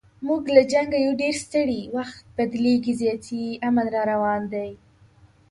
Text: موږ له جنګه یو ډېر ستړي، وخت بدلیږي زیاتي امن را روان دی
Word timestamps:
موږ 0.27 0.43
له 0.55 0.61
جنګه 0.73 0.97
یو 1.05 1.11
ډېر 1.21 1.35
ستړي، 1.45 1.81
وخت 1.97 2.23
بدلیږي 2.37 2.93
زیاتي 3.01 3.41
امن 3.67 3.85
را 3.95 4.03
روان 4.11 4.41
دی 4.53 4.69